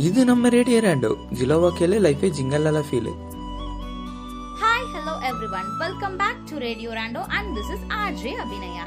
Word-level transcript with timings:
ಇದು 0.00 0.20
ನಮ್ಮ 0.24 0.46
radio 0.48 0.78
ರ್ಯಾಂಡೋ 0.80 1.10
ಜಿಲೋವಾ 1.32 1.70
ಕೆಲೆ 1.80 1.98
ಲೈಫೆ 2.08 2.28
ಜಿಂಗಲ್ಲಲ 2.38 2.80
feel 2.90 3.12
Hi, 4.60 4.80
hello 4.92 5.14
everyone. 5.22 5.68
Welcome 5.78 6.14
back 6.16 6.36
to 6.48 6.54
Radio 6.58 6.90
Rando 6.92 7.22
and 7.30 7.56
this 7.56 7.68
is 7.68 7.80
RJ 8.00 8.24
Abhinaya. 8.42 8.84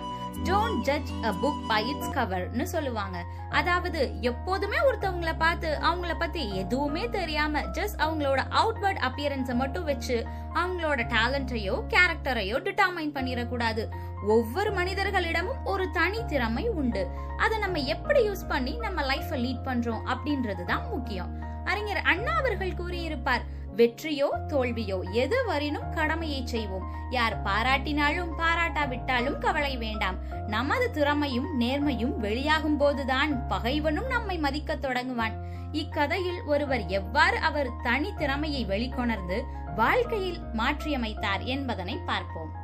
don't 0.48 0.80
judge 0.80 1.10
a 1.24 1.30
book 1.42 1.60
by 1.68 1.88
its 1.88 2.12
கவர்னு 2.16 2.62
சொல்லுவாங்க. 2.62 3.18
அதாவது 3.58 4.00
எப்போதுமே 4.20 4.78
ஒருத்தவங்கள 4.88 5.32
பார்த்து 5.38 5.68
அவங்கள 5.82 6.12
பத்தி 6.18 6.42
எதுவுமே 6.56 7.04
தெரியாம 7.08 7.60
ஜஸ்ட் 7.78 8.00
அவங்களோட 8.04 8.40
அவுட்வர்ட் 8.60 9.00
அப்பியரன்ஸை 9.08 9.54
மட்டும் 9.54 9.84
வச்சு 9.84 10.16
அவங்களோட 10.54 11.00
டேலண்டையோ 11.14 11.76
கேரக்டரையோ 11.94 12.56
டிட்டர்மைன் 12.68 13.14
பண்ணிடக்கூடாது. 13.16 13.84
ஒவ்வொரு 14.26 14.72
மனிதர்களிடமும் 14.72 15.62
ஒரு 15.64 15.86
தனி 15.90 16.20
திறமை 16.24 16.68
உண்டு. 16.80 17.04
அதை 17.36 17.58
நம்ம 17.58 17.78
எப்படி 17.94 18.20
யூஸ் 18.28 18.44
பண்ணி 18.48 18.74
நம்ம 18.76 19.02
லைஃப்பை 19.02 19.38
லீட் 19.44 19.66
பண்றோம் 19.68 20.04
அப்படின்றது 20.14 20.64
தான் 20.64 20.86
முக்கியம். 20.90 21.32
அறிஞர் 21.64 22.02
அண்ணா 22.12 22.32
அவர்கள் 22.38 22.78
கூறியிருப்பார் 22.78 23.42
வெற்றியோ 23.76 24.26
தோல்வியோ 24.48 25.10
எது 25.12 25.44
வரினும் 25.44 25.90
கடமையை 25.90 26.46
செய்வோம். 26.46 26.90
யார் 27.10 27.42
பாராட்டினாலும் 27.42 28.32
பாராட்டாவிட்டாலும் 28.38 29.38
கவலை 29.38 29.76
வேண்டாம். 29.76 30.16
நமது 30.46 30.90
திறமையும் 30.90 31.60
நேர்மையும் 31.60 32.16
வெளியாகும் 32.16 32.76
போதுதான் 32.76 33.46
பகைவனும் 33.46 34.06
நம்மை 34.06 34.38
மதிக்கத் 34.38 34.84
தொடங்குவான். 34.84 35.32
இக்கதையில் 35.72 36.42
ஒருவர் 36.42 36.86
எவ்வாறு 36.86 37.36
அவர் 37.36 37.70
தனி 37.82 38.14
திறமையை 38.14 38.66
வெளிக்கொணர்ந்து 38.66 39.42
வாழ்க்கையில் 39.76 40.38
மாற்றியமைத்தார் 40.56 41.44
என்பதனை 41.44 41.96
பார்ப்போம். 41.96 42.60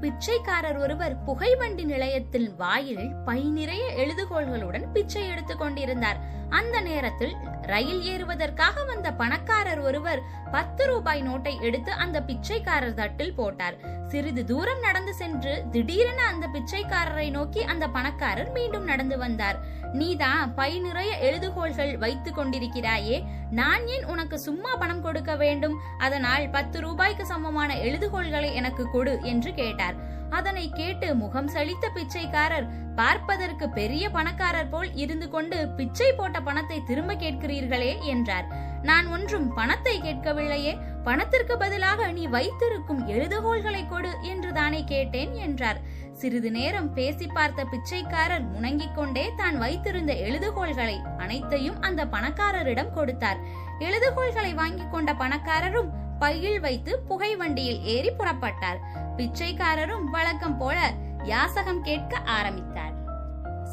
பிச்சைக்காரர் 0.00 0.78
ஒருவர் 0.78 1.24
புகைவண்டி 1.24 1.84
நிலையத்தில் 1.84 2.54
வாயில் 2.56 3.14
பை 3.24 3.42
நிறைய 3.42 3.92
எழுதுகோள்களுடன் 3.96 4.90
பிச்சை 4.92 5.28
எடுத்துக் 5.28 5.58
கொண்டிருந்தார். 5.58 6.20
அந்த 6.48 6.80
நேரத்தில் 6.80 7.36
ரயில் 7.68 8.02
ஏறுவதற்காக 8.02 8.84
வந்த 8.84 9.08
பணக்காரர் 9.12 9.80
ஒருவர் 9.80 10.20
பத்து 10.50 10.82
ரூபாய் 10.86 11.22
நோட்டை 11.22 11.54
எடுத்து 11.60 11.92
அந்த 11.92 12.18
பிச்சைக்காரர் 12.22 12.94
தட்டில் 12.94 13.34
போட்டார். 13.34 13.76
சிறிது 14.08 14.44
தூரம் 14.44 14.80
நடந்து 14.80 15.12
சென்று 15.14 15.52
திடீரென 15.70 16.20
அந்த 16.22 16.46
பிச்சைக்காரரை 16.54 17.30
நோக்கி 17.30 17.62
அந்த 17.62 17.84
பணக்காரர் 17.88 18.50
மீண்டும் 18.52 18.84
நடந்து 18.84 19.18
வந்தார். 19.18 19.58
நீதான் 19.92 20.54
பை 20.54 20.80
நிறைய 20.80 21.18
எழுதுகோள்கள் 21.18 21.92
வைத்துக் 21.98 22.38
கொண்டிருக்கிறாயே. 22.38 23.16
நான் 23.50 23.86
ஏன் 23.86 24.04
உனக்கு 24.04 24.38
சும்மா 24.38 24.74
பணம் 24.74 25.02
கொடுக்க 25.02 25.36
வேண்டும்? 25.36 25.76
அதனால் 25.98 26.50
பத்து 26.50 26.80
ரூபாய்க்கு 26.80 27.26
சமமான 27.26 27.76
எழுதுகோள்களை 27.76 28.54
எனக்கு 28.54 28.90
கொடு 28.90 29.14
என்று 29.22 29.54
கேட்டார். 29.54 29.98
அதனை 30.30 30.64
கேட்டு 30.70 31.14
முகம் 31.14 31.48
சலித்த 31.48 31.86
பிச்சைக்காரர் 31.94 32.66
பார்ப்பதற்கு 32.94 33.68
பெரிய 33.70 34.04
பணக்காரர் 34.10 34.68
போல் 34.68 34.90
இருந்து 34.94 35.28
கொண்டு 35.28 35.58
பிச்சை 35.68 36.12
போட்ட 36.12 36.40
பணத்தை 36.40 36.78
திரும்ப 36.82 37.12
கேட்கிறீர்களே 37.14 37.92
என்றார். 38.14 38.48
நான் 38.82 39.06
ஒன்றும் 39.06 39.54
பணத்தை 39.54 39.94
கேட்கவில்லையே. 40.00 40.72
பணத்திற்கு 41.04 41.56
பதிலாக 41.56 42.12
நீ 42.12 42.26
வைத்திருக்கும் 42.26 43.08
எழுதுகோள்களை 43.08 43.88
கொடு 43.88 44.16
என்று 44.22 44.52
தானே 44.52 44.84
கேட்டேன் 44.84 45.34
என்றார். 45.34 45.80
சிறிது 46.12 46.50
நேரம் 46.50 46.94
பேசி 46.94 47.26
பார்த்த 47.26 47.64
பிச்சைக்காரர் 47.64 48.44
முணங்கிக் 48.52 48.94
கொண்டே 48.94 49.32
தான் 49.36 49.58
வைத்திருந்த 49.58 50.12
எழுதுகோள்களை 50.12 51.16
அனைத்தையும் 51.18 51.80
அந்த 51.80 52.04
பணக்காரரிடம் 52.04 52.92
கொடுத்தார். 52.92 53.36
எழுதுகோள்களை 53.78 54.54
வாங்கிக் 54.54 54.90
கொண்ட 54.90 55.12
பணக்காரரும் 55.12 55.90
பையில் 56.18 56.60
வைத்து 56.60 56.98
புகை 56.98 57.36
வண்டியில் 57.36 57.82
ஏறி 57.82 58.10
புறப்பட்டார். 58.10 58.78
பிச்சைக்காரரும் 59.16 60.04
வழக்கம் 60.04 60.58
போல 60.58 60.92
யாசகம் 61.24 61.82
கேட்க 61.82 62.18
ஆரம்பித்தார். 62.18 62.97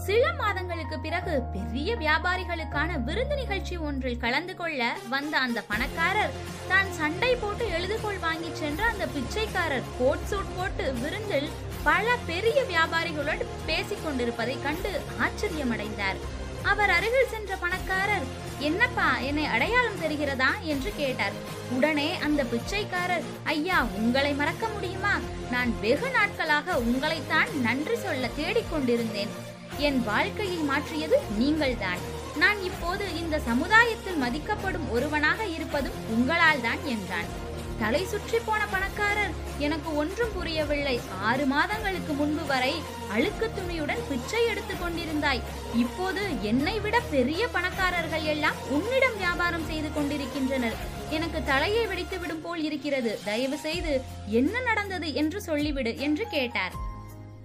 சில 0.04 0.34
மாதங்களுக்கு 0.34 1.00
பிறகு 1.00 1.42
பெரிய 1.54 1.96
வியாபாரிகளுக்கான 1.96 3.04
விருந்து 3.04 3.36
நிகழ்ச்சி 3.36 3.78
ஒன்றில் 3.78 4.18
கலந்து 4.18 4.56
கொள்ள 4.56 4.98
வந்த 5.10 5.40
அந்த 5.40 5.62
பணக்காரர் 5.62 6.34
தான் 6.68 6.92
சண்டை 6.92 7.36
போட்டு 7.36 7.66
எழுதுகோள் 7.70 8.20
வாங்கி 8.20 8.50
சென்ற 8.54 8.86
அந்த 8.86 9.08
பிச்சைக்காரர் 9.08 9.84
கோட் 10.00 10.26
சூட் 10.26 10.56
போட்டு 10.58 10.94
விருந்தில் 10.94 11.50
பல 11.84 12.16
பெரிய 12.26 12.64
வியாபாரிகளுடன் 12.64 13.46
பேசிக் 13.66 14.04
கொண்டிருப்பதை 14.04 14.62
கண்டு 14.62 15.02
ஆச்சரியமடைந்தார். 15.20 16.20
அவர் 16.64 16.90
அருகில் 16.90 17.30
சென்ற 17.30 17.56
பணக்காரர் 17.56 18.24
என்னப்பா 18.60 19.18
என்னை 19.18 19.46
அடையாளம் 19.46 20.02
தெரிகிறதா? 20.02 20.62
என்று 20.62 20.94
கேட்டார். 20.96 21.34
உடனே 21.72 22.18
அந்த 22.18 22.44
பிச்சைக்காரர் 22.44 23.24
ஐயா 23.44 23.84
உங்களை 23.84 24.34
மறக்க 24.34 24.68
முடியுமா? 24.68 25.20
நான் 25.52 25.80
வெகு 25.80 26.12
நாட்களாக 26.12 26.78
உங்களைத்தான் 26.80 27.62
நன்றி 27.62 27.96
சொல்ல 27.96 28.30
தேடிக்கொண்டிருந்தேன் 28.38 29.54
என் 29.78 30.04
வாழ்க்கையை 30.04 30.58
மாற்றியது 30.58 31.22
நீங்கள்தான். 31.38 31.98
நான் 32.38 32.62
இப்போது 32.62 33.18
இந்த 33.18 33.40
சமுதாயத்தில் 33.40 34.22
மதிக்கப்படும் 34.22 34.90
ஒருவனாக 34.90 35.46
இருப்பதும் 35.46 35.94
உங்களால் 36.10 36.62
தான் 36.62 36.86
என்றான். 36.86 37.44
தலை 37.80 38.06
சுற்றி 38.06 38.40
போன 38.46 38.66
பணக்காரர் 38.66 39.34
எனக்கு 39.58 39.96
ஒன்றும் 39.96 40.34
புரியவில்லை. 40.34 41.00
ஆறு 41.22 41.46
மாதங்களுக்கு 41.46 42.14
முன்பு 42.14 42.46
வரை 42.46 42.74
அழுக்கு 43.12 43.50
துணியுடன் 43.50 44.04
பிச்சை 44.10 44.46
எடுத்துக் 44.46 44.84
கொண்டிருந்தாய். 44.84 45.42
இப்போது 45.76 46.42
என்னை 46.42 46.80
விட 46.80 47.00
பெரிய 47.00 47.48
பணக்காரர்கள் 47.48 48.24
எல்லாம் 48.24 48.56
உன்னிடம் 48.70 49.18
வியாபாரம் 49.18 49.66
செய்து 49.66 49.94
கொண்டிருக்கின்றனர். 49.94 50.76
எனக்கு 51.10 51.44
தலையை 51.44 51.86
வெடித்து 51.86 52.20
விடும் 52.20 52.42
போல் 52.42 52.64
இருக்கிறது. 52.64 53.20
தயவு 53.24 53.58
செய்து 53.58 54.02
என்ன 54.28 54.60
நடந்தது 54.60 55.14
என்று 55.14 55.42
சொல்லிவிடு 55.46 55.98
என்று 55.98 56.28
கேட்டார். 56.28 56.72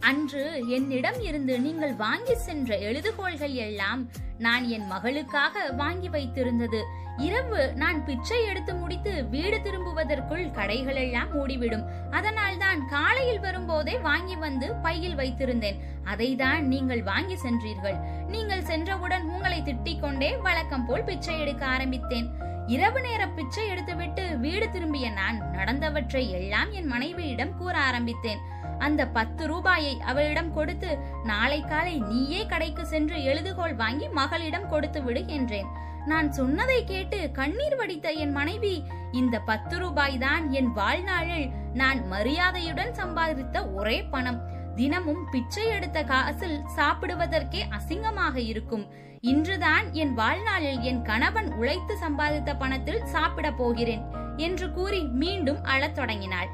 அன்று 0.09 0.43
என்னிடம் 0.77 1.21
இருந்து 1.21 1.55
நீங்கள் 1.61 1.95
வாங்கி 1.97 2.35
சென்ற 2.35 2.77
எழுதுகோள்கள் 2.89 3.55
எல்லாம் 3.67 4.01
நான் 4.39 4.65
என் 4.77 4.87
மகளுக்காக 4.93 5.75
வாங்கி 5.77 6.09
வைத்திருந்தது. 6.09 6.81
இரவு 7.27 7.63
நான் 7.83 7.99
பிச்சை 8.05 8.39
எடுத்து 8.51 8.73
முடித்து 8.75 9.13
வீடு 9.29 9.57
திரும்புவதற்குள் 9.65 10.45
கடைகள் 10.59 11.01
எல்லாம் 11.05 11.33
மூடிவிடும். 11.35 11.85
அதனால் 12.11 12.59
தான் 12.59 12.81
காலையில் 12.89 13.41
வரும்போதே 13.41 13.99
வாங்கி 14.09 14.37
வந்து 14.37 14.69
பையில் 14.85 15.19
வைத்திருந்தேன். 15.21 15.81
அதை 16.05 16.37
தான் 16.37 16.63
நீங்கள் 16.67 17.03
வாங்கி 17.03 17.37
சென்றீர்கள். 17.45 17.99
நீங்கள் 18.35 18.69
சென்றவுடன் 18.71 19.27
உங்களை 19.35 19.63
திட்டிக் 19.63 20.01
கொண்டே 20.01 20.37
வழக்கம் 20.47 20.87
போல் 20.87 21.09
பிச்சை 21.11 21.41
எடுக்க 21.41 21.67
ஆரம்பித்தேன். 21.67 22.31
இரவு 22.73 23.01
நேர 23.05 23.23
பிச்சை 23.37 23.63
எடுத்துவிட்டு 23.73 24.25
வீடு 24.39 24.67
திரும்பிய 24.71 25.07
நான் 25.11 25.39
நடந்தவற்றை 25.57 26.23
எல்லாம் 26.39 26.71
என் 26.79 26.91
மனைவியிடம் 26.93 27.55
கூற 27.61 27.75
ஆரம்பித்தேன். 27.89 28.41
அந்த 28.87 29.03
பத்து 29.17 29.43
ரூபாயை 29.53 29.95
அவளிடம் 30.11 30.53
கொடுத்து 30.59 30.91
நாளை 31.31 31.59
காலை 31.63 31.95
நீயே 32.11 32.43
கடைக்கு 32.53 32.85
சென்று 32.93 33.17
எழுதுகோள் 33.31 33.75
வாங்கி 33.83 34.07
மகளிடம் 34.19 34.69
கொடுத்து 34.69 35.03
விடு 35.03 35.23
என்றேன். 35.39 35.69
நான் 36.07 36.29
சொன்னதை 36.33 36.79
கேட்டு 36.85 37.19
கண்ணீர் 37.41 37.77
வடித்த 37.81 38.09
என் 38.25 38.37
மனைவி 38.39 38.75
இந்த 39.21 39.37
பத்து 39.51 39.75
ரூபாய் 39.79 40.17
தான் 40.27 40.45
என் 40.61 40.71
வாழ்நாளில் 40.79 41.49
நான் 41.75 42.01
மரியாதையுடன் 42.15 42.97
சம்பாதித்த 43.03 43.59
ஒரே 43.75 43.99
பணம். 44.15 44.41
தினமும் 44.79 45.23
பிச்சை 45.31 45.65
எடுத்த 45.77 45.99
காசில் 46.11 46.59
சாப்பிடுவதற்கே 46.77 47.63
அசிங்கமாக 47.79 48.37
இருக்கும். 48.53 48.85
இன்றுதான் 49.23 49.93
என் 49.93 50.15
வாழ்நாளில் 50.15 50.81
என் 50.81 51.03
கணவன் 51.03 51.53
உழைத்து 51.53 51.97
சம்பாதித்த 51.97 52.59
பணத்தில் 52.59 53.05
சாப்பிட 53.05 53.53
போகிறேன் 53.53 54.03
என்று 54.37 54.73
கூறி 54.73 55.01
மீண்டும் 55.03 55.65
அழத் 55.65 55.95
தொடங்கினாள். 55.95 56.49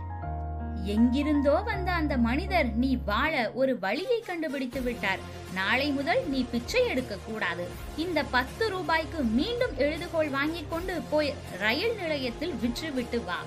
எங்கிருந்தோ 0.85 1.63
வந்த 1.63 1.93
அந்த 1.93 2.17
மனிதர் 2.17 2.75
நீ 2.75 2.99
வாழ 3.05 3.53
ஒரு 3.53 3.79
வழியை 3.79 4.21
கண்டுபிடித்து 4.21 4.81
விட்டார். 4.81 5.19
நாளை 5.55 5.91
முதல் 5.91 6.29
நீ 6.29 6.47
பிச்சை 6.51 6.87
எடுக்க 6.87 7.19
கூடாது. 7.27 7.69
இந்த 7.97 8.23
பத்து 8.23 8.69
ரூபாய்க்கு 8.69 9.23
மீண்டும் 9.23 9.79
எழுதுகோள் 9.79 10.31
வாங்கிக் 10.31 10.71
கொண்டு 10.71 11.01
போய் 11.11 11.35
ரயில் 11.59 11.95
நிலையத்தில் 11.95 12.55
விற்றுவிட்டு 12.63 13.25
வா. 13.25 13.39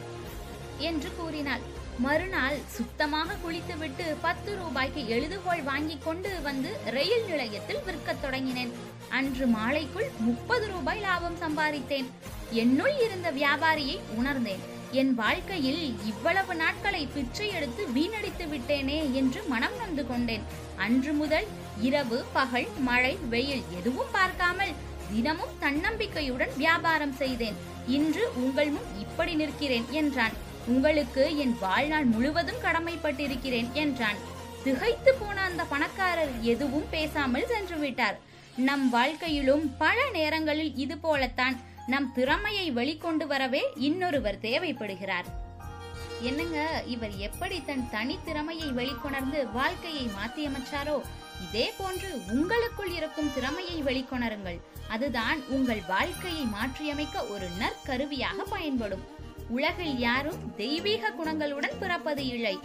என்று 0.78 1.10
கூறினாள். 1.18 1.69
மறுநாள் 2.04 2.58
சுத்தமாக 2.68 3.36
குளித்துவிட்டு 3.44 4.06
பத்து 4.22 4.56
ரூபாய்க்கு 4.56 5.02
எழுதுகோள் 5.08 5.64
வாங்கிக் 5.64 6.04
கொண்டு 6.04 6.42
வந்து 6.42 6.80
ரயில் 6.86 7.26
நிலையத்தில் 7.26 7.82
விற்கத் 7.88 8.22
தொடங்கினேன். 8.24 8.72
அன்று 9.10 9.46
மாலைக்குள் 9.46 10.10
முப்பது 10.20 10.68
ரூபாய் 10.68 11.00
லாபம் 11.00 11.38
சம்பாதித்தேன். 11.42 12.08
என்னுள் 12.52 12.96
இருந்த 13.06 13.32
வியாபாரியை 13.32 14.00
உணர்ந்தேன். 14.16 14.60
என் 14.92 15.14
வாழ்க்கையில் 15.14 15.84
இவ்வளவு 16.06 16.56
நாட்களை 16.56 17.08
பிச்சை 17.14 17.50
எடுத்து 17.50 17.86
வீணடித்து 17.88 18.46
விட்டேனே 18.46 19.00
என்று 19.14 19.44
மனம் 19.48 19.78
நொந்து 19.78 20.08
கொண்டேன். 20.08 20.46
அன்று 20.76 21.14
முதல் 21.14 21.48
இரவு 21.82 22.26
பகல் 22.34 22.70
மழை 22.80 23.18
வெயில் 23.30 23.64
எதுவும் 23.78 24.12
பார்க்காமல் 24.12 24.76
தினமும் 25.14 25.58
தன்னம்பிக்கையுடன் 25.60 26.58
வியாபாரம் 26.58 27.14
செய்தேன். 27.14 27.56
இன்று 27.88 28.30
உங்கள் 28.36 28.70
முன் 28.70 28.90
இப்படி 29.00 29.34
நிற்கிறேன் 29.34 29.86
என்றான். 29.92 30.48
உங்களுக்கு 30.68 31.38
என் 31.38 31.58
வாழ்நாள் 31.60 32.06
முழுவதும் 32.06 32.64
கடமைப்பட்டிருக்கிறேன் 32.64 33.72
என்றான். 33.72 34.18
திகைத்து 34.64 35.14
போன 35.14 35.42
அந்த 35.42 35.64
பணக்காரர் 35.64 36.42
எதுவும் 36.42 36.86
பேசாமல் 36.92 37.48
சென்று 37.48 37.78
விட்டார். 37.78 38.20
நம் 38.56 38.90
வாழ்க்கையிலும் 38.90 39.76
பல 39.78 40.10
நேரங்களில் 40.14 40.76
இது 40.76 40.98
போலத்தான் 40.98 41.60
நம் 41.88 42.14
திறமையை 42.14 42.72
வெளிக்கொண்டு 42.72 43.28
வரவே 43.28 43.64
இன்னொருவர் 43.76 44.40
தேவைப்படுகிறார். 44.42 45.24
என்னங்க 46.22 46.84
இவர் 46.88 47.18
எப்படி 47.18 47.64
தன் 47.66 47.90
தனித்திறமையை 47.92 48.74
வெளிக்கொணர்ந்து 48.74 49.52
வாழ்க்கையை 49.52 50.10
மாற்றியமைச்சாரோ? 50.20 51.02
இதே 51.48 51.74
போன்று 51.78 52.22
உங்களுக்குள் 52.32 52.92
இருக்கும் 52.94 53.34
திறமையை 53.34 53.84
வெளிக்கொணருங்கள். 53.84 54.60
அதுதான் 54.88 55.40
உங்கள் 55.50 55.82
வாழ்க்கையை 55.88 56.44
மாற்றியமைக்க 56.44 57.26
ஒரு 57.26 57.48
நற்கருவியாக 57.60 58.44
பயன்படும். 58.50 59.18
உலகில் 59.56 59.96
யாரும் 60.08 60.42
தெய்வீக 60.62 61.12
குணங்களுடன் 61.20 61.78
பிறப்பது 61.84 62.24
இல்லை. 62.34 62.56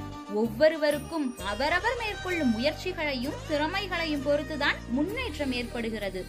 ஒவ்வொருவருக்கும் 0.40 1.26
அவரவர் 1.52 1.96
மேற்கொள்ளும் 2.00 2.52
முயற்சிகளையும் 2.56 3.38
திறமைகளையும் 3.50 4.26
பொறுத்துதான் 4.26 4.80
முன்னேற்றம் 4.96 5.54
ஏற்படுகிறது. 5.60 6.22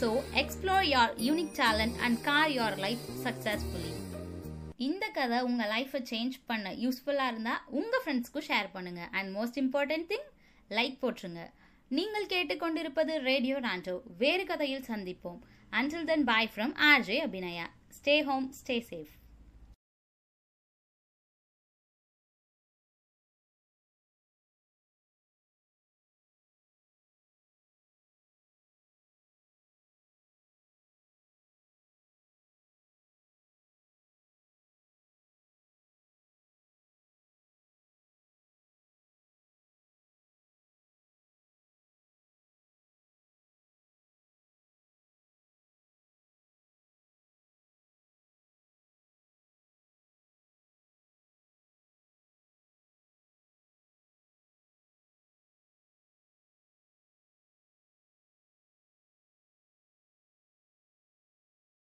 So 0.00 0.08
explore 0.42 0.86
your 0.94 1.12
unique 1.26 1.54
talent 1.60 1.98
and 2.06 2.18
carve 2.28 2.52
your 2.58 2.76
life 2.84 3.04
successfully 3.24 3.92
இந்த 4.88 5.06
கதை 5.18 5.38
உங்க 5.48 5.62
லைஃப்பை 5.74 6.00
சேஞ்ச் 6.10 6.36
பண்ண 6.50 6.68
யூஸ்ஃபுல்லா 6.84 7.26
இருந்தா 7.32 7.54
உங்க 7.80 7.94
ஃப்ரெண்ட்ஸ்க்கும் 8.02 8.46
ஷேர் 8.50 8.68
பண்ணுங்க. 8.76 9.02
And 9.16 9.30
most 9.36 9.58
important 9.62 10.08
thing 10.12 10.26
like 10.70 10.96
போட்டுருங்க 11.02 11.42
நீங்கள் 11.98 12.30
கேட்டுக்கொண்டிருப்பது 12.34 13.12
ரேடியோ 13.30 13.56
ராண்டோ 13.68 13.96
வேறு 14.24 14.44
கதையில் 14.50 14.88
சந்திப்போம். 14.90 15.40
Until 15.78 16.08
then 16.10 16.26
bye 16.32 16.52
from 16.54 16.74
RJ 16.90 17.18
Abhinaya 17.28 17.66
stay 17.98 18.16
home 18.28 18.46
stay 18.60 18.76
safe 18.90 19.14